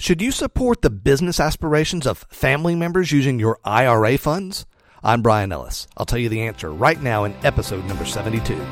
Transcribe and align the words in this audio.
Should 0.00 0.22
you 0.22 0.30
support 0.30 0.82
the 0.82 0.90
business 0.90 1.40
aspirations 1.40 2.06
of 2.06 2.18
family 2.30 2.76
members 2.76 3.10
using 3.10 3.40
your 3.40 3.58
IRA 3.64 4.16
funds? 4.16 4.64
I'm 5.02 5.22
Brian 5.22 5.50
Ellis. 5.50 5.88
I'll 5.96 6.06
tell 6.06 6.20
you 6.20 6.28
the 6.28 6.42
answer 6.42 6.70
right 6.70 7.02
now 7.02 7.24
in 7.24 7.34
episode 7.44 7.84
number 7.84 8.04
72. 8.04 8.64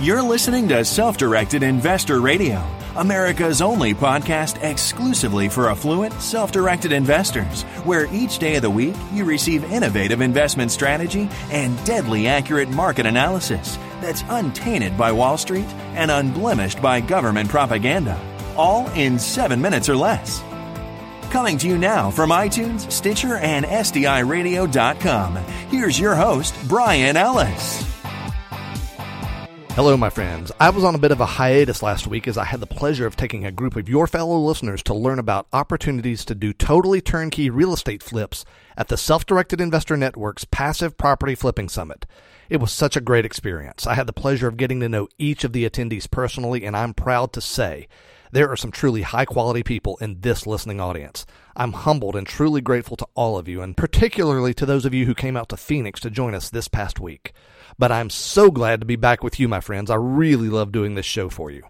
You're 0.00 0.22
listening 0.22 0.66
to 0.68 0.82
Self 0.82 1.18
Directed 1.18 1.62
Investor 1.62 2.22
Radio, 2.22 2.66
America's 2.96 3.60
only 3.60 3.92
podcast 3.92 4.56
exclusively 4.64 5.50
for 5.50 5.68
affluent, 5.68 6.14
self 6.14 6.50
directed 6.50 6.92
investors, 6.92 7.64
where 7.84 8.06
each 8.10 8.38
day 8.38 8.56
of 8.56 8.62
the 8.62 8.70
week 8.70 8.96
you 9.12 9.26
receive 9.26 9.70
innovative 9.70 10.22
investment 10.22 10.70
strategy 10.72 11.28
and 11.50 11.76
deadly 11.84 12.26
accurate 12.26 12.70
market 12.70 13.04
analysis 13.04 13.76
that's 14.00 14.24
untainted 14.30 14.96
by 14.96 15.12
Wall 15.12 15.36
Street 15.36 15.68
and 15.94 16.10
unblemished 16.10 16.80
by 16.80 17.02
government 17.02 17.50
propaganda, 17.50 18.18
all 18.56 18.88
in 18.92 19.18
seven 19.18 19.60
minutes 19.60 19.90
or 19.90 19.96
less. 19.96 20.42
Coming 21.34 21.58
to 21.58 21.66
you 21.66 21.78
now 21.78 22.12
from 22.12 22.30
iTunes, 22.30 22.88
Stitcher, 22.92 23.38
and 23.38 23.66
SDIRadio.com. 23.66 25.34
Here's 25.68 25.98
your 25.98 26.14
host, 26.14 26.54
Brian 26.68 27.16
Ellis. 27.16 27.82
Hello, 29.70 29.96
my 29.96 30.10
friends. 30.10 30.52
I 30.60 30.70
was 30.70 30.84
on 30.84 30.94
a 30.94 30.98
bit 30.98 31.10
of 31.10 31.18
a 31.18 31.26
hiatus 31.26 31.82
last 31.82 32.06
week 32.06 32.28
as 32.28 32.38
I 32.38 32.44
had 32.44 32.60
the 32.60 32.68
pleasure 32.68 33.04
of 33.04 33.16
taking 33.16 33.44
a 33.44 33.50
group 33.50 33.74
of 33.74 33.88
your 33.88 34.06
fellow 34.06 34.38
listeners 34.38 34.80
to 34.84 34.94
learn 34.94 35.18
about 35.18 35.48
opportunities 35.52 36.24
to 36.26 36.36
do 36.36 36.52
totally 36.52 37.00
turnkey 37.00 37.50
real 37.50 37.72
estate 37.72 38.04
flips 38.04 38.44
at 38.76 38.86
the 38.86 38.96
Self 38.96 39.26
Directed 39.26 39.60
Investor 39.60 39.96
Network's 39.96 40.44
Passive 40.44 40.96
Property 40.96 41.34
Flipping 41.34 41.68
Summit. 41.68 42.06
It 42.48 42.60
was 42.60 42.70
such 42.70 42.96
a 42.96 43.00
great 43.00 43.24
experience. 43.24 43.88
I 43.88 43.94
had 43.94 44.06
the 44.06 44.12
pleasure 44.12 44.46
of 44.46 44.56
getting 44.56 44.78
to 44.78 44.88
know 44.88 45.08
each 45.18 45.42
of 45.42 45.52
the 45.52 45.68
attendees 45.68 46.08
personally, 46.08 46.64
and 46.64 46.76
I'm 46.76 46.94
proud 46.94 47.32
to 47.32 47.40
say 47.40 47.88
there 48.34 48.50
are 48.50 48.56
some 48.56 48.72
truly 48.72 49.02
high 49.02 49.24
quality 49.24 49.62
people 49.62 49.96
in 50.00 50.20
this 50.20 50.44
listening 50.44 50.80
audience. 50.80 51.24
I'm 51.54 51.72
humbled 51.72 52.16
and 52.16 52.26
truly 52.26 52.60
grateful 52.60 52.96
to 52.96 53.06
all 53.14 53.38
of 53.38 53.46
you, 53.46 53.62
and 53.62 53.76
particularly 53.76 54.52
to 54.54 54.66
those 54.66 54.84
of 54.84 54.92
you 54.92 55.06
who 55.06 55.14
came 55.14 55.36
out 55.36 55.48
to 55.50 55.56
Phoenix 55.56 56.00
to 56.00 56.10
join 56.10 56.34
us 56.34 56.50
this 56.50 56.66
past 56.66 56.98
week. 56.98 57.32
But 57.78 57.92
I'm 57.92 58.10
so 58.10 58.50
glad 58.50 58.80
to 58.80 58.86
be 58.86 58.96
back 58.96 59.22
with 59.22 59.38
you, 59.38 59.46
my 59.46 59.60
friends. 59.60 59.88
I 59.88 59.94
really 59.94 60.48
love 60.48 60.72
doing 60.72 60.96
this 60.96 61.06
show 61.06 61.28
for 61.28 61.52
you. 61.52 61.62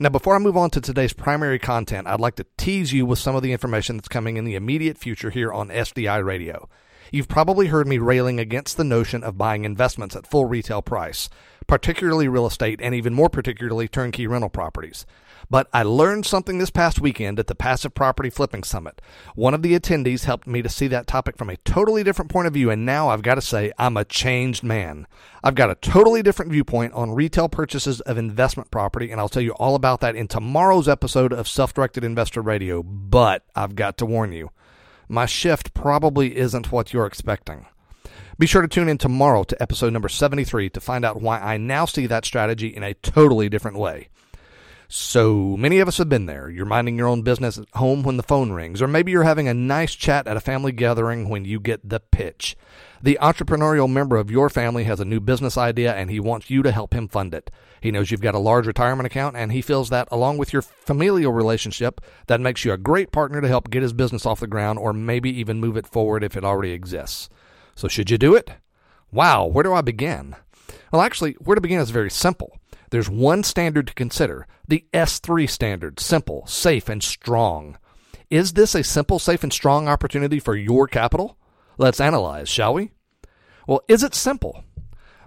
Now, 0.00 0.08
before 0.08 0.34
I 0.34 0.38
move 0.38 0.56
on 0.56 0.70
to 0.70 0.80
today's 0.80 1.12
primary 1.12 1.58
content, 1.58 2.06
I'd 2.06 2.18
like 2.18 2.36
to 2.36 2.46
tease 2.56 2.94
you 2.94 3.04
with 3.04 3.18
some 3.18 3.36
of 3.36 3.42
the 3.42 3.52
information 3.52 3.98
that's 3.98 4.08
coming 4.08 4.38
in 4.38 4.46
the 4.46 4.54
immediate 4.54 4.96
future 4.96 5.28
here 5.28 5.52
on 5.52 5.68
SDI 5.68 6.24
Radio. 6.24 6.66
You've 7.16 7.28
probably 7.28 7.68
heard 7.68 7.88
me 7.88 7.96
railing 7.96 8.38
against 8.38 8.76
the 8.76 8.84
notion 8.84 9.24
of 9.24 9.38
buying 9.38 9.64
investments 9.64 10.14
at 10.14 10.26
full 10.26 10.44
retail 10.44 10.82
price, 10.82 11.30
particularly 11.66 12.28
real 12.28 12.46
estate 12.46 12.78
and 12.82 12.94
even 12.94 13.14
more 13.14 13.30
particularly 13.30 13.88
turnkey 13.88 14.26
rental 14.26 14.50
properties. 14.50 15.06
But 15.48 15.66
I 15.72 15.82
learned 15.82 16.26
something 16.26 16.58
this 16.58 16.68
past 16.68 17.00
weekend 17.00 17.38
at 17.38 17.46
the 17.46 17.54
Passive 17.54 17.94
Property 17.94 18.28
Flipping 18.28 18.64
Summit. 18.64 19.00
One 19.34 19.54
of 19.54 19.62
the 19.62 19.72
attendees 19.72 20.24
helped 20.26 20.46
me 20.46 20.60
to 20.60 20.68
see 20.68 20.88
that 20.88 21.06
topic 21.06 21.38
from 21.38 21.48
a 21.48 21.56
totally 21.56 22.04
different 22.04 22.30
point 22.30 22.48
of 22.48 22.52
view, 22.52 22.70
and 22.70 22.84
now 22.84 23.08
I've 23.08 23.22
got 23.22 23.36
to 23.36 23.40
say 23.40 23.72
I'm 23.78 23.96
a 23.96 24.04
changed 24.04 24.62
man. 24.62 25.06
I've 25.42 25.54
got 25.54 25.70
a 25.70 25.76
totally 25.76 26.22
different 26.22 26.52
viewpoint 26.52 26.92
on 26.92 27.12
retail 27.12 27.48
purchases 27.48 28.02
of 28.02 28.18
investment 28.18 28.70
property, 28.70 29.10
and 29.10 29.18
I'll 29.18 29.30
tell 29.30 29.40
you 29.40 29.52
all 29.52 29.74
about 29.74 30.00
that 30.00 30.16
in 30.16 30.28
tomorrow's 30.28 30.86
episode 30.86 31.32
of 31.32 31.48
Self 31.48 31.72
Directed 31.72 32.04
Investor 32.04 32.42
Radio. 32.42 32.82
But 32.82 33.42
I've 33.54 33.74
got 33.74 33.96
to 33.98 34.04
warn 34.04 34.32
you, 34.32 34.50
my 35.08 35.26
shift 35.26 35.74
probably 35.74 36.36
isn't 36.36 36.72
what 36.72 36.92
you're 36.92 37.06
expecting. 37.06 37.66
Be 38.38 38.46
sure 38.46 38.62
to 38.62 38.68
tune 38.68 38.88
in 38.88 38.98
tomorrow 38.98 39.44
to 39.44 39.62
episode 39.62 39.92
number 39.92 40.08
73 40.08 40.70
to 40.70 40.80
find 40.80 41.04
out 41.04 41.22
why 41.22 41.38
I 41.38 41.56
now 41.56 41.86
see 41.86 42.06
that 42.06 42.24
strategy 42.24 42.68
in 42.68 42.82
a 42.82 42.94
totally 42.94 43.48
different 43.48 43.78
way. 43.78 44.08
So 44.88 45.56
many 45.56 45.80
of 45.80 45.88
us 45.88 45.98
have 45.98 46.08
been 46.08 46.26
there. 46.26 46.48
You're 46.48 46.64
minding 46.64 46.96
your 46.96 47.08
own 47.08 47.22
business 47.22 47.58
at 47.58 47.68
home 47.74 48.04
when 48.04 48.16
the 48.16 48.22
phone 48.22 48.52
rings, 48.52 48.80
or 48.80 48.86
maybe 48.86 49.10
you're 49.10 49.24
having 49.24 49.48
a 49.48 49.54
nice 49.54 49.94
chat 49.94 50.28
at 50.28 50.36
a 50.36 50.40
family 50.40 50.70
gathering 50.70 51.28
when 51.28 51.44
you 51.44 51.58
get 51.58 51.88
the 51.88 51.98
pitch. 51.98 52.56
The 53.02 53.18
entrepreneurial 53.20 53.90
member 53.90 54.16
of 54.16 54.30
your 54.30 54.48
family 54.48 54.84
has 54.84 55.00
a 55.00 55.04
new 55.04 55.18
business 55.18 55.58
idea 55.58 55.92
and 55.94 56.08
he 56.08 56.20
wants 56.20 56.50
you 56.50 56.62
to 56.62 56.70
help 56.70 56.94
him 56.94 57.08
fund 57.08 57.34
it. 57.34 57.50
He 57.80 57.90
knows 57.90 58.10
you've 58.10 58.20
got 58.20 58.36
a 58.36 58.38
large 58.38 58.66
retirement 58.66 59.06
account 59.06 59.36
and 59.36 59.50
he 59.50 59.60
feels 59.60 59.90
that, 59.90 60.08
along 60.12 60.38
with 60.38 60.52
your 60.52 60.62
familial 60.62 61.32
relationship, 61.32 62.00
that 62.28 62.40
makes 62.40 62.64
you 62.64 62.72
a 62.72 62.78
great 62.78 63.10
partner 63.10 63.40
to 63.40 63.48
help 63.48 63.70
get 63.70 63.82
his 63.82 63.92
business 63.92 64.24
off 64.24 64.40
the 64.40 64.46
ground 64.46 64.78
or 64.78 64.92
maybe 64.92 65.30
even 65.30 65.60
move 65.60 65.76
it 65.76 65.86
forward 65.86 66.22
if 66.22 66.36
it 66.36 66.44
already 66.44 66.70
exists. 66.70 67.28
So, 67.74 67.88
should 67.88 68.10
you 68.10 68.18
do 68.18 68.36
it? 68.36 68.52
Wow, 69.10 69.46
where 69.46 69.64
do 69.64 69.72
I 69.72 69.80
begin? 69.80 70.36
Well, 70.92 71.02
actually, 71.02 71.32
where 71.34 71.56
to 71.56 71.60
begin 71.60 71.80
is 71.80 71.90
very 71.90 72.10
simple. 72.10 72.58
There's 72.90 73.10
one 73.10 73.42
standard 73.42 73.88
to 73.88 73.94
consider 73.94 74.46
the 74.68 74.84
S3 74.92 75.48
standard 75.48 76.00
simple, 76.00 76.46
safe, 76.46 76.88
and 76.88 77.02
strong. 77.02 77.78
Is 78.30 78.54
this 78.54 78.74
a 78.74 78.82
simple, 78.82 79.18
safe, 79.18 79.42
and 79.42 79.52
strong 79.52 79.88
opportunity 79.88 80.40
for 80.40 80.56
your 80.56 80.86
capital? 80.86 81.36
Let's 81.78 82.00
analyze, 82.00 82.48
shall 82.48 82.74
we? 82.74 82.90
Well, 83.66 83.82
is 83.88 84.02
it 84.02 84.14
simple? 84.14 84.64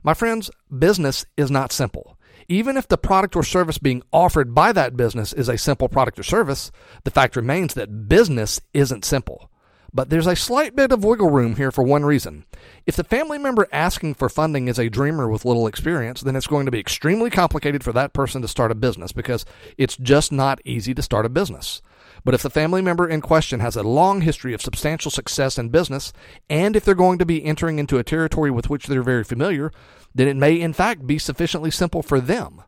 My 0.04 0.14
friends, 0.14 0.50
business 0.78 1.26
is 1.38 1.52
not 1.52 1.72
simple. 1.72 2.18
Even 2.48 2.78
if 2.78 2.88
the 2.88 2.98
product 2.98 3.36
or 3.36 3.44
service 3.44 3.78
being 3.78 4.02
offered 4.12 4.56
by 4.56 4.72
that 4.72 4.98
business 4.98 5.34
is 5.34 5.48
a 5.48 5.58
simple 5.58 5.88
product 5.88 6.18
or 6.18 6.24
service, 6.24 6.72
the 7.04 7.12
fact 7.12 7.36
remains 7.36 7.76
that 7.76 8.08
business 8.08 8.60
isn't 8.74 9.06
simple. 9.06 9.52
But 9.94 10.10
there's 10.10 10.28
a 10.28 10.36
slight 10.36 10.76
bit 10.76 10.92
of 10.92 11.04
wiggle 11.04 11.30
room 11.30 11.56
here 11.56 11.72
for 11.72 11.84
one 11.84 12.06
reason. 12.06 12.46
If 12.86 12.96
the 12.96 13.04
family 13.04 13.38
member 13.38 13.68
asking 13.72 14.16
for 14.16 14.30
funding 14.30 14.68
is 14.68 14.78
a 14.78 14.90
dreamer 14.90 15.28
with 15.28 15.46
little 15.46 15.68
experience, 15.68 16.22
then 16.22 16.36
it's 16.36 16.48
going 16.48 16.66
to 16.66 16.72
be 16.72 16.80
extremely 16.80 17.30
complicated 17.30 17.84
for 17.84 17.92
that 17.94 18.14
person 18.14 18.42
to 18.42 18.48
start 18.48 18.72
a 18.72 18.76
business 18.76 19.12
because 19.12 19.46
it's 19.78 19.98
just 19.98 20.32
not 20.32 20.62
easy 20.64 20.94
to 20.94 21.02
start 21.02 21.26
a 21.26 21.30
business. 21.30 21.82
But 22.24 22.34
if 22.34 22.44
the 22.44 22.50
family 22.50 22.82
member 22.82 23.08
in 23.08 23.22
question 23.22 23.60
has 23.62 23.76
a 23.76 23.84
long 23.84 24.22
history 24.22 24.54
of 24.54 24.62
substantial 24.62 25.12
success 25.12 25.58
in 25.58 25.70
business, 25.70 26.14
and 26.50 26.76
if 26.76 26.84
they're 26.86 26.96
going 26.96 27.18
to 27.20 27.26
be 27.26 27.44
entering 27.44 27.80
into 27.80 27.98
a 27.98 28.04
territory 28.04 28.52
with 28.52 28.70
which 28.70 28.88
they're 28.88 29.02
very 29.02 29.24
familiar, 29.24 29.72
then 30.14 30.28
it 30.28 30.36
may 30.36 30.60
in 30.60 30.74
fact 30.74 31.08
be 31.08 31.18
sufficiently 31.18 31.72
simple 31.72 32.04
for 32.04 32.20
them. 32.20 32.62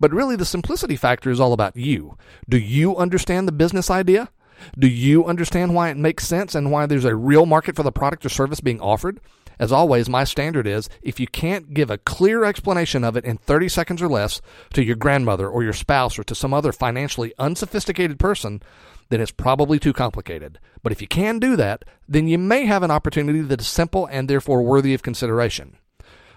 But 0.00 0.12
really, 0.12 0.36
the 0.36 0.44
simplicity 0.44 0.96
factor 0.96 1.30
is 1.30 1.40
all 1.40 1.52
about 1.52 1.76
you. 1.76 2.16
Do 2.48 2.58
you 2.58 2.96
understand 2.96 3.46
the 3.46 3.52
business 3.52 3.90
idea? 3.90 4.30
Do 4.78 4.88
you 4.88 5.24
understand 5.24 5.74
why 5.74 5.90
it 5.90 5.96
makes 5.96 6.26
sense 6.26 6.54
and 6.54 6.70
why 6.70 6.86
there's 6.86 7.04
a 7.04 7.14
real 7.14 7.46
market 7.46 7.76
for 7.76 7.82
the 7.82 7.92
product 7.92 8.24
or 8.24 8.28
service 8.28 8.60
being 8.60 8.80
offered? 8.80 9.20
As 9.58 9.72
always, 9.72 10.08
my 10.08 10.24
standard 10.24 10.66
is 10.66 10.88
if 11.02 11.20
you 11.20 11.26
can't 11.26 11.74
give 11.74 11.90
a 11.90 11.98
clear 11.98 12.44
explanation 12.44 13.04
of 13.04 13.16
it 13.16 13.24
in 13.24 13.36
30 13.36 13.68
seconds 13.68 14.02
or 14.02 14.08
less 14.08 14.40
to 14.72 14.82
your 14.82 14.96
grandmother 14.96 15.48
or 15.48 15.62
your 15.62 15.72
spouse 15.72 16.18
or 16.18 16.24
to 16.24 16.34
some 16.34 16.52
other 16.52 16.72
financially 16.72 17.32
unsophisticated 17.38 18.18
person, 18.18 18.62
then 19.10 19.20
it's 19.20 19.30
probably 19.30 19.78
too 19.78 19.92
complicated. 19.92 20.58
But 20.82 20.92
if 20.92 21.00
you 21.00 21.08
can 21.08 21.38
do 21.38 21.56
that, 21.56 21.84
then 22.08 22.26
you 22.26 22.38
may 22.38 22.66
have 22.66 22.82
an 22.82 22.90
opportunity 22.90 23.40
that 23.42 23.60
is 23.60 23.68
simple 23.68 24.06
and 24.06 24.28
therefore 24.28 24.62
worthy 24.62 24.94
of 24.94 25.02
consideration. 25.02 25.76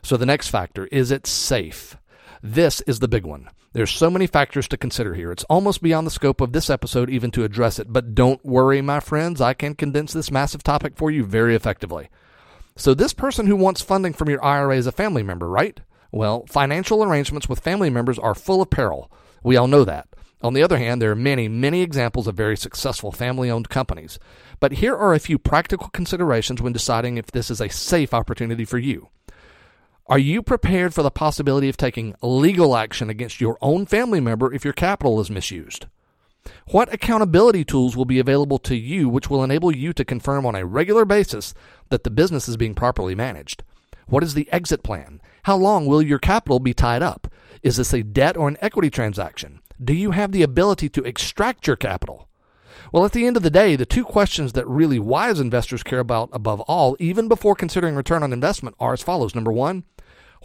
So 0.03 0.15
the 0.15 0.25
next 0.25 0.49
factor 0.49 0.85
is 0.87 1.11
it 1.11 1.25
safe? 1.25 1.97
This 2.43 2.81
is 2.81 2.99
the 2.99 3.07
big 3.07 3.25
one. 3.25 3.49
There's 3.77 3.91
so 3.91 4.09
many 4.09 4.25
factors 4.25 4.67
to 4.69 4.75
consider 4.75 5.13
here. 5.13 5.31
It's 5.31 5.43
almost 5.43 5.83
beyond 5.83 6.07
the 6.07 6.11
scope 6.11 6.41
of 6.41 6.51
this 6.51 6.67
episode 6.67 7.11
even 7.11 7.29
to 7.29 7.43
address 7.43 7.77
it, 7.77 7.93
but 7.93 8.15
don't 8.15 8.43
worry, 8.43 8.81
my 8.81 8.99
friends. 8.99 9.39
I 9.39 9.53
can 9.53 9.75
condense 9.75 10.13
this 10.13 10.31
massive 10.31 10.63
topic 10.63 10.95
for 10.95 11.11
you 11.11 11.23
very 11.23 11.53
effectively. 11.55 12.09
So, 12.75 12.95
this 12.95 13.13
person 13.13 13.45
who 13.45 13.55
wants 13.55 13.83
funding 13.83 14.13
from 14.13 14.31
your 14.31 14.43
IRA 14.43 14.77
is 14.77 14.87
a 14.87 14.91
family 14.91 15.21
member, 15.21 15.47
right? 15.47 15.79
Well, 16.11 16.47
financial 16.47 17.03
arrangements 17.03 17.47
with 17.47 17.59
family 17.59 17.91
members 17.91 18.17
are 18.17 18.33
full 18.33 18.63
of 18.63 18.71
peril. 18.71 19.11
We 19.43 19.57
all 19.57 19.67
know 19.67 19.83
that. 19.83 20.07
On 20.41 20.55
the 20.55 20.63
other 20.63 20.79
hand, 20.79 20.99
there 20.99 21.11
are 21.11 21.15
many, 21.15 21.47
many 21.47 21.83
examples 21.83 22.25
of 22.25 22.33
very 22.33 22.57
successful 22.57 23.11
family 23.11 23.51
owned 23.51 23.69
companies. 23.69 24.17
But 24.59 24.71
here 24.71 24.95
are 24.95 25.13
a 25.13 25.19
few 25.19 25.37
practical 25.37 25.89
considerations 25.89 26.63
when 26.63 26.73
deciding 26.73 27.17
if 27.17 27.27
this 27.27 27.51
is 27.51 27.61
a 27.61 27.69
safe 27.69 28.11
opportunity 28.11 28.65
for 28.65 28.79
you. 28.79 29.09
Are 30.09 30.17
you 30.17 30.41
prepared 30.41 30.93
for 30.93 31.03
the 31.03 31.11
possibility 31.11 31.67
of 31.67 31.75
taking 31.75 32.15
legal 32.21 32.77
action 32.77 33.09
against 33.09 33.41
your 33.41 33.57
own 33.61 33.85
family 33.85 34.21
member 34.21 34.53
if 34.53 34.63
your 34.63 34.73
capital 34.73 35.19
is 35.19 35.29
misused? 35.29 35.85
What 36.67 36.93
accountability 36.93 37.65
tools 37.65 37.97
will 37.97 38.05
be 38.05 38.17
available 38.17 38.57
to 38.59 38.75
you 38.77 39.09
which 39.09 39.29
will 39.29 39.43
enable 39.43 39.75
you 39.75 39.91
to 39.91 40.05
confirm 40.05 40.45
on 40.45 40.55
a 40.55 40.65
regular 40.65 41.03
basis 41.03 41.53
that 41.89 42.05
the 42.05 42.09
business 42.09 42.47
is 42.47 42.55
being 42.55 42.73
properly 42.73 43.15
managed? 43.15 43.63
What 44.05 44.23
is 44.23 44.33
the 44.33 44.49
exit 44.49 44.81
plan? 44.81 45.19
How 45.43 45.57
long 45.57 45.85
will 45.85 46.01
your 46.01 46.19
capital 46.19 46.61
be 46.61 46.73
tied 46.73 47.03
up? 47.03 47.27
Is 47.61 47.75
this 47.75 47.93
a 47.93 48.01
debt 48.01 48.37
or 48.37 48.47
an 48.47 48.57
equity 48.61 48.89
transaction? 48.89 49.59
Do 49.83 49.93
you 49.93 50.11
have 50.11 50.31
the 50.31 50.43
ability 50.43 50.87
to 50.87 51.03
extract 51.03 51.67
your 51.67 51.75
capital? 51.75 52.29
Well, 52.93 53.03
at 53.03 53.11
the 53.11 53.27
end 53.27 53.35
of 53.35 53.43
the 53.43 53.49
day, 53.49 53.75
the 53.75 53.85
two 53.85 54.05
questions 54.05 54.53
that 54.53 54.65
really 54.69 54.99
wise 54.99 55.41
investors 55.41 55.83
care 55.83 55.99
about 55.99 56.29
above 56.31 56.61
all, 56.61 56.95
even 56.97 57.27
before 57.27 57.55
considering 57.55 57.95
return 57.95 58.23
on 58.23 58.31
investment, 58.31 58.77
are 58.79 58.93
as 58.93 59.03
follows. 59.03 59.35
Number 59.35 59.51
one, 59.51 59.83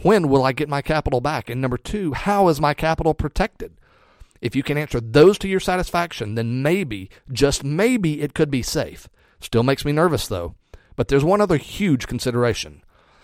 when 0.01 0.27
will 0.29 0.43
I 0.43 0.51
get 0.51 0.69
my 0.69 0.81
capital 0.81 1.21
back? 1.21 1.49
And 1.49 1.61
number 1.61 1.77
two, 1.77 2.13
how 2.13 2.47
is 2.47 2.59
my 2.59 2.73
capital 2.73 3.13
protected? 3.13 3.73
If 4.41 4.55
you 4.55 4.63
can 4.63 4.77
answer 4.77 4.99
those 4.99 5.37
to 5.39 5.47
your 5.47 5.59
satisfaction, 5.61 6.35
then 6.35 6.61
maybe, 6.61 7.09
just 7.31 7.63
maybe, 7.63 8.21
it 8.21 8.33
could 8.33 8.51
be 8.51 8.61
safe. 8.61 9.07
Still 9.39 9.63
makes 9.63 9.85
me 9.85 9.91
nervous 9.91 10.27
though. 10.27 10.55
But 10.95 11.07
there's 11.07 11.23
one 11.23 11.41
other 11.41 11.57
huge 11.57 12.07
consideration. 12.07 12.83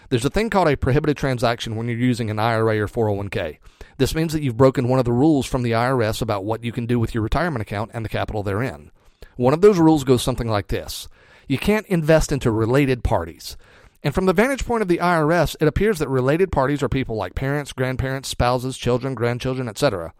There's 0.10 0.26
a 0.26 0.30
thing 0.30 0.50
called 0.50 0.68
a 0.68 0.78
prohibited 0.78 1.18
transaction 1.18 1.76
when 1.76 1.88
you're 1.88 1.98
using 1.98 2.32
an 2.32 2.40
IRA 2.40 2.80
or 2.80 2.88
401k. 2.88 3.58
This 3.98 4.16
means 4.16 4.34
that 4.34 4.42
you've 4.42 4.58
broken 4.58 4.88
one 4.88 4.98
of 4.98 5.06
the 5.06 5.12
rules 5.12 5.46
from 5.46 5.62
the 5.62 5.72
IRS 5.72 6.22
about 6.22 6.46
what 6.46 6.64
you 6.64 6.72
can 6.72 6.86
do 6.86 7.00
with 7.00 7.14
your 7.14 7.22
retirement 7.22 7.62
account 7.62 7.92
and 7.94 8.04
the 8.04 8.10
capital 8.10 8.42
therein. 8.42 8.92
One 9.36 9.54
of 9.54 9.62
those 9.62 9.78
rules 9.78 10.04
goes 10.04 10.24
something 10.24 10.48
like 10.48 10.68
this 10.68 11.08
You 11.48 11.58
can't 11.58 11.86
invest 11.88 12.32
into 12.32 12.50
related 12.50 13.04
parties. 13.04 13.56
And 14.04 14.16
from 14.16 14.26
the 14.26 14.34
vantage 14.34 14.66
point 14.66 14.82
of 14.82 14.88
the 14.88 15.00
IRS, 15.00 15.56
it 15.60 15.68
appears 15.68 16.00
that 16.00 16.08
related 16.08 16.52
parties 16.52 16.82
are 16.82 16.90
people 16.90 17.16
like 17.16 17.36
parents, 17.36 17.74
grandparents, 17.74 18.30
spouses, 18.30 18.78
children, 18.78 19.14
grandchildren, 19.14 19.68
etc. 19.68 20.14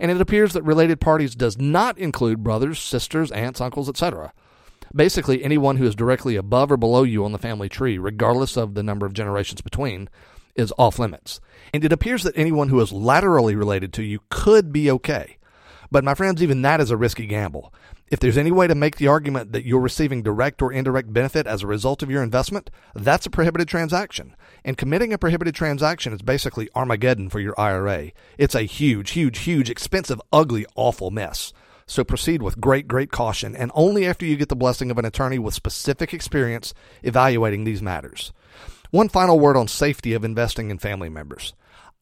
And 0.00 0.10
it 0.10 0.20
appears 0.20 0.52
that 0.54 0.62
related 0.62 1.00
parties 1.00 1.34
does 1.34 1.58
not 1.58 1.98
include 1.98 2.42
brothers, 2.42 2.78
sisters, 2.78 3.30
aunts, 3.32 3.60
uncles, 3.60 3.88
etc. 3.88 4.32
Basically, 4.94 5.44
anyone 5.44 5.76
who 5.76 5.86
is 5.86 5.94
directly 5.94 6.36
above 6.36 6.72
or 6.72 6.76
below 6.76 7.02
you 7.02 7.24
on 7.24 7.32
the 7.32 7.38
family 7.38 7.68
tree, 7.68 7.98
regardless 7.98 8.56
of 8.56 8.74
the 8.74 8.82
number 8.82 9.04
of 9.04 9.12
generations 9.12 9.60
between, 9.60 10.08
is 10.54 10.72
off 10.78 10.98
limits. 10.98 11.40
And 11.74 11.84
it 11.84 11.92
appears 11.92 12.22
that 12.22 12.36
anyone 12.36 12.68
who 12.68 12.80
is 12.80 12.92
laterally 12.92 13.54
related 13.54 13.92
to 13.94 14.02
you 14.02 14.20
could 14.30 14.72
be 14.72 14.90
okay. 14.90 15.37
But 15.90 16.04
my 16.04 16.14
friends, 16.14 16.42
even 16.42 16.62
that 16.62 16.80
is 16.80 16.90
a 16.90 16.96
risky 16.96 17.26
gamble. 17.26 17.72
If 18.10 18.20
there's 18.20 18.38
any 18.38 18.50
way 18.50 18.66
to 18.66 18.74
make 18.74 18.96
the 18.96 19.08
argument 19.08 19.52
that 19.52 19.64
you're 19.64 19.80
receiving 19.80 20.22
direct 20.22 20.62
or 20.62 20.72
indirect 20.72 21.12
benefit 21.12 21.46
as 21.46 21.62
a 21.62 21.66
result 21.66 22.02
of 22.02 22.10
your 22.10 22.22
investment, 22.22 22.70
that's 22.94 23.26
a 23.26 23.30
prohibited 23.30 23.68
transaction. 23.68 24.34
And 24.64 24.78
committing 24.78 25.12
a 25.12 25.18
prohibited 25.18 25.54
transaction 25.54 26.12
is 26.12 26.22
basically 26.22 26.68
Armageddon 26.74 27.30
for 27.30 27.40
your 27.40 27.58
IRA. 27.58 28.12
It's 28.38 28.54
a 28.54 28.62
huge, 28.62 29.10
huge, 29.10 29.40
huge, 29.40 29.70
expensive, 29.70 30.20
ugly, 30.32 30.66
awful 30.74 31.10
mess. 31.10 31.52
So 31.86 32.04
proceed 32.04 32.42
with 32.42 32.60
great, 32.60 32.86
great 32.86 33.10
caution, 33.10 33.56
and 33.56 33.70
only 33.74 34.06
after 34.06 34.26
you 34.26 34.36
get 34.36 34.50
the 34.50 34.56
blessing 34.56 34.90
of 34.90 34.98
an 34.98 35.06
attorney 35.06 35.38
with 35.38 35.54
specific 35.54 36.12
experience 36.12 36.74
evaluating 37.02 37.64
these 37.64 37.80
matters. 37.80 38.32
One 38.90 39.08
final 39.08 39.38
word 39.38 39.56
on 39.56 39.68
safety 39.68 40.12
of 40.12 40.24
investing 40.24 40.70
in 40.70 40.78
family 40.78 41.08
members. 41.08 41.54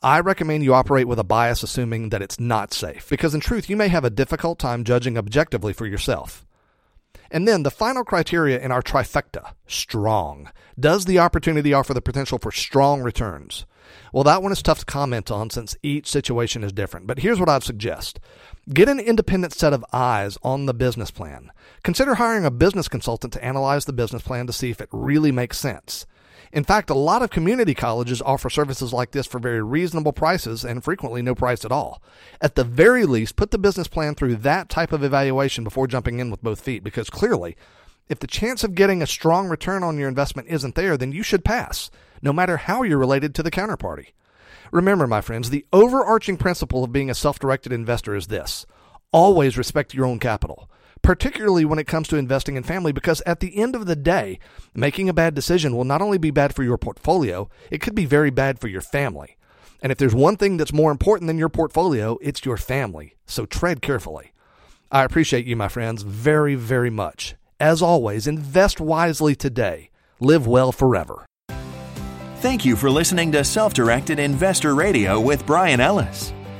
I 0.06 0.20
recommend 0.20 0.62
you 0.62 0.72
operate 0.72 1.08
with 1.08 1.18
a 1.18 1.24
bias 1.24 1.64
assuming 1.64 2.10
that 2.10 2.22
it's 2.22 2.38
not 2.38 2.72
safe, 2.72 3.08
because 3.10 3.34
in 3.34 3.40
truth, 3.40 3.68
you 3.68 3.76
may 3.76 3.88
have 3.88 4.04
a 4.04 4.08
difficult 4.08 4.56
time 4.56 4.84
judging 4.84 5.18
objectively 5.18 5.72
for 5.72 5.84
yourself. 5.84 6.46
And 7.28 7.48
then 7.48 7.64
the 7.64 7.72
final 7.72 8.04
criteria 8.04 8.60
in 8.60 8.70
our 8.70 8.82
trifecta 8.82 9.54
strong. 9.66 10.48
Does 10.78 11.06
the 11.06 11.18
opportunity 11.18 11.74
offer 11.74 11.92
the 11.92 12.00
potential 12.00 12.38
for 12.38 12.52
strong 12.52 13.02
returns? 13.02 13.66
Well, 14.12 14.22
that 14.22 14.44
one 14.44 14.52
is 14.52 14.62
tough 14.62 14.78
to 14.78 14.84
comment 14.84 15.32
on 15.32 15.50
since 15.50 15.76
each 15.82 16.06
situation 16.06 16.62
is 16.62 16.72
different, 16.72 17.08
but 17.08 17.18
here's 17.18 17.40
what 17.40 17.48
I'd 17.48 17.64
suggest. 17.64 18.20
Get 18.72 18.88
an 18.88 19.00
independent 19.00 19.54
set 19.54 19.72
of 19.72 19.84
eyes 19.92 20.38
on 20.44 20.66
the 20.66 20.74
business 20.74 21.10
plan. 21.10 21.50
Consider 21.82 22.14
hiring 22.14 22.44
a 22.44 22.52
business 22.52 22.86
consultant 22.86 23.32
to 23.32 23.44
analyze 23.44 23.86
the 23.86 23.92
business 23.92 24.22
plan 24.22 24.46
to 24.46 24.52
see 24.52 24.70
if 24.70 24.80
it 24.80 24.88
really 24.92 25.32
makes 25.32 25.58
sense. 25.58 26.06
In 26.52 26.64
fact, 26.64 26.90
a 26.90 26.94
lot 26.94 27.22
of 27.22 27.31
community 27.31 27.75
colleges 27.75 28.22
offer 28.22 28.48
services 28.48 28.93
like 28.93 29.10
this 29.10 29.26
for 29.26 29.38
very 29.38 29.62
reasonable 29.62 30.12
prices 30.12 30.64
and 30.64 30.82
frequently 30.82 31.22
no 31.22 31.34
price 31.34 31.64
at 31.64 31.72
all. 31.72 32.02
At 32.40 32.54
the 32.54 32.64
very 32.64 33.04
least, 33.04 33.37
put 33.37 33.50
the 33.50 33.58
business 33.58 33.88
plan 33.88 34.14
through 34.14 34.37
that 34.37 34.69
type 34.69 34.93
of 34.93 35.02
evaluation 35.02 35.64
before 35.64 35.87
jumping 35.87 36.19
in 36.19 36.31
with 36.31 36.43
both 36.43 36.60
feet 36.60 36.84
because 36.84 37.10
clearly, 37.10 37.56
if 38.08 38.20
the 38.20 38.26
chance 38.26 38.62
of 38.62 38.75
getting 38.75 39.02
a 39.02 39.06
strong 39.06 39.48
return 39.48 39.82
on 39.82 39.98
your 39.98 40.08
investment 40.08 40.48
isn't 40.48 40.76
there, 40.76 40.96
then 40.96 41.12
you 41.12 41.22
should 41.22 41.44
pass, 41.44 41.90
no 42.22 42.32
matter 42.32 42.56
how 42.56 42.82
you're 42.82 42.99
related 42.99 43.34
to 43.34 43.42
the 43.42 43.50
counterparty. 43.50 44.08
Remember, 44.70 45.06
my 45.06 45.20
friends, 45.20 45.50
the 45.50 45.66
overarching 45.72 46.37
principle 46.37 46.84
of 46.84 46.92
being 46.92 47.10
a 47.10 47.14
self 47.14 47.38
directed 47.38 47.72
investor 47.72 48.14
is 48.14 48.28
this 48.28 48.66
always 49.12 49.56
respect 49.56 49.94
your 49.94 50.04
own 50.04 50.19
capital 50.19 50.69
particularly 51.06 51.64
when 51.64 51.78
it 51.78 51.86
comes 51.86 52.08
to 52.08 52.16
investing 52.16 52.56
in 52.56 52.64
family, 52.64 52.90
because 52.90 53.22
at 53.24 53.38
the 53.38 53.56
end 53.56 53.76
of 53.76 53.86
the 53.86 53.94
day, 53.94 54.40
making 54.74 55.08
a 55.08 55.14
bad 55.14 55.36
decision 55.36 55.76
will 55.76 55.84
not 55.84 56.02
only 56.02 56.18
be 56.18 56.32
bad 56.32 56.52
for 56.52 56.64
your 56.64 56.76
portfolio, 56.76 57.48
it 57.70 57.80
could 57.80 57.94
be 57.94 58.04
very 58.04 58.28
bad 58.28 58.58
for 58.58 58.66
your 58.66 58.80
family. 58.80 59.36
And 59.80 59.92
if 59.92 59.98
there's 59.98 60.16
one 60.16 60.36
thing 60.36 60.56
that's 60.56 60.72
more 60.72 60.90
important 60.90 61.28
than 61.28 61.38
your 61.38 61.48
portfolio, 61.48 62.18
it's 62.20 62.44
your 62.44 62.56
family. 62.56 63.14
So 63.24 63.46
tread 63.46 63.82
carefully. 63.82 64.32
I 64.90 65.04
appreciate 65.04 65.46
you, 65.46 65.54
my 65.54 65.68
friends, 65.68 66.02
very, 66.02 66.56
very 66.56 66.90
much. 66.90 67.36
As 67.60 67.82
always, 67.82 68.26
invest 68.26 68.80
wisely 68.80 69.36
today. 69.36 69.90
Live 70.18 70.48
well 70.48 70.72
forever. 70.72 71.24
Thank 72.38 72.64
you 72.64 72.74
for 72.74 72.90
listening 72.90 73.30
to 73.30 73.44
Self 73.44 73.74
Directed 73.74 74.18
Investor 74.18 74.74
Radio 74.74 75.20
with 75.20 75.46
Brian 75.46 75.78
Ellis. 75.78 76.32